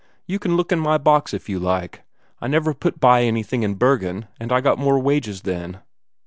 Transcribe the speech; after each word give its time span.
You 0.25 0.39
can 0.39 0.57
look 0.57 0.71
in 0.71 0.79
my 0.79 0.97
box 0.97 1.31
it 1.31 1.47
you 1.47 1.59
like. 1.59 2.01
I 2.41 2.47
never 2.47 2.73
put 2.73 2.99
by 2.99 3.21
anything 3.21 3.61
in 3.61 3.75
Bergen, 3.75 4.25
and. 4.39 4.51
I 4.51 4.59
got 4.59 4.79
more 4.79 4.97
wages 4.97 5.43
then." 5.43 5.77